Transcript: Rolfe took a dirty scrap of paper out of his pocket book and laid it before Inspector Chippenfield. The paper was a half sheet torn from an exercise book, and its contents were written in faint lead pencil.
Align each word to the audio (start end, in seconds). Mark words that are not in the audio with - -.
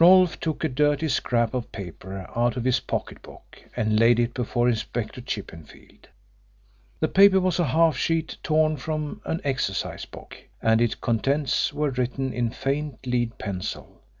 Rolfe 0.00 0.40
took 0.40 0.64
a 0.64 0.68
dirty 0.68 1.06
scrap 1.08 1.54
of 1.54 1.70
paper 1.70 2.26
out 2.34 2.56
of 2.56 2.64
his 2.64 2.80
pocket 2.80 3.22
book 3.22 3.62
and 3.76 3.96
laid 3.96 4.18
it 4.18 4.34
before 4.34 4.68
Inspector 4.68 5.20
Chippenfield. 5.20 6.08
The 6.98 7.06
paper 7.06 7.38
was 7.38 7.60
a 7.60 7.66
half 7.66 7.96
sheet 7.96 8.38
torn 8.42 8.76
from 8.76 9.20
an 9.24 9.40
exercise 9.44 10.04
book, 10.04 10.36
and 10.60 10.80
its 10.80 10.96
contents 10.96 11.72
were 11.72 11.90
written 11.90 12.32
in 12.32 12.50
faint 12.50 13.06
lead 13.06 13.38
pencil. 13.38 14.02